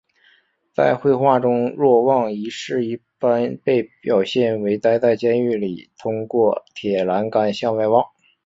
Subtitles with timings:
[0.73, 8.07] 在绘画中若望一世一般被表现为待在监狱里通过铁栏杆向外望。